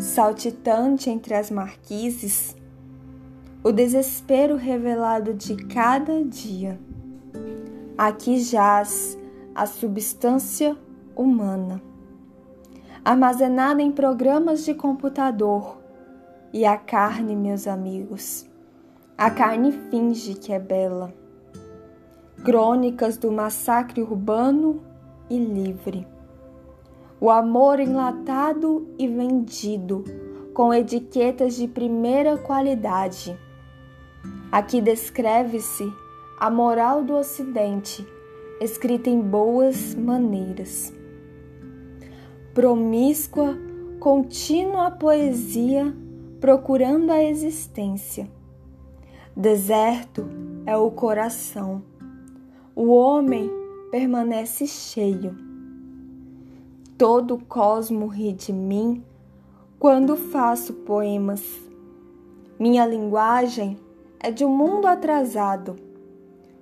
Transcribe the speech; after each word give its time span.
saltitante 0.00 1.08
entre 1.10 1.34
as 1.34 1.50
marquises, 1.50 2.54
o 3.62 3.72
desespero 3.72 4.56
revelado 4.56 5.32
de 5.34 5.56
cada 5.56 6.22
dia. 6.24 6.78
Aqui 7.96 8.38
jaz 8.38 9.18
a 9.54 9.66
substância 9.66 10.76
humana, 11.16 11.82
armazenada 13.04 13.80
em 13.80 13.90
programas 13.90 14.64
de 14.64 14.74
computador, 14.74 15.78
e 16.52 16.64
a 16.64 16.76
carne, 16.76 17.34
meus 17.34 17.66
amigos, 17.66 18.46
a 19.18 19.30
carne 19.30 19.72
finge 19.90 20.34
que 20.34 20.52
é 20.52 20.58
bela. 20.58 21.12
Crônicas 22.44 23.16
do 23.16 23.32
massacre 23.32 24.00
urbano 24.00 24.82
e 25.28 25.38
livre. 25.38 26.06
O 27.18 27.30
amor 27.30 27.80
enlatado 27.80 28.88
e 28.98 29.08
vendido 29.08 30.04
com 30.52 30.72
etiquetas 30.72 31.56
de 31.56 31.66
primeira 31.66 32.36
qualidade. 32.36 33.38
Aqui 34.52 34.80
descreve-se 34.80 35.90
a 36.38 36.50
moral 36.50 37.02
do 37.02 37.14
Ocidente, 37.14 38.06
escrita 38.60 39.08
em 39.08 39.20
boas 39.20 39.94
maneiras. 39.94 40.92
Promíscua, 42.52 43.56
contínua 43.98 44.90
poesia 44.90 45.94
procurando 46.40 47.10
a 47.10 47.22
existência. 47.22 48.30
Deserto 49.34 50.26
é 50.64 50.76
o 50.76 50.90
coração. 50.90 51.82
O 52.74 52.92
homem 52.94 53.50
permanece 53.90 54.66
cheio. 54.66 55.45
Todo 56.98 57.34
o 57.34 57.44
cosmo 57.44 58.06
ri 58.06 58.32
de 58.32 58.54
mim 58.54 59.04
quando 59.78 60.16
faço 60.16 60.72
poemas. 60.72 61.44
Minha 62.58 62.86
linguagem 62.86 63.76
é 64.18 64.30
de 64.30 64.46
um 64.46 64.48
mundo 64.48 64.86
atrasado, 64.86 65.76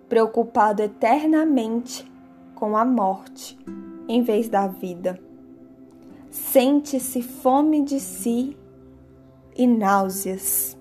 preocupado 0.08 0.82
eternamente 0.82 2.10
com 2.56 2.76
a 2.76 2.84
morte 2.84 3.56
em 4.08 4.22
vez 4.22 4.48
da 4.48 4.66
vida. 4.66 5.20
Sente-se 6.32 7.22
fome 7.22 7.84
de 7.84 8.00
si 8.00 8.56
e 9.56 9.68
náuseas. 9.68 10.76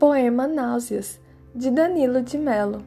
Poema 0.00 0.46
Náuseas, 0.46 1.20
de 1.54 1.70
Danilo 1.70 2.22
de 2.22 2.38
Melo. 2.38 2.82